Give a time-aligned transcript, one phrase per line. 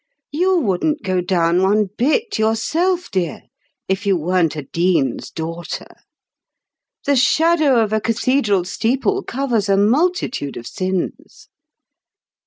[0.31, 3.43] You wouldn't go down one bit yourself, dear,
[3.87, 5.85] if you weren't a dean's daughter.
[7.05, 11.49] The shadow of a cathedral steeple covers a multitude of sins.